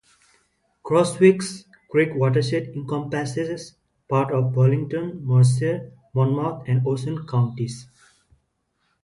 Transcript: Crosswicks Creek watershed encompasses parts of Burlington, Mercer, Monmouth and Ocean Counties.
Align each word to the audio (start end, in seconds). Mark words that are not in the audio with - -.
Crosswicks 0.83 1.65
Creek 1.91 2.09
watershed 2.15 2.69
encompasses 2.73 3.75
parts 4.09 4.33
of 4.33 4.51
Burlington, 4.51 5.23
Mercer, 5.23 5.91
Monmouth 6.15 6.63
and 6.67 6.81
Ocean 6.87 7.27
Counties. 7.27 7.85